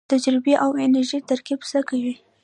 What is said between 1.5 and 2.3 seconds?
څه کوي؟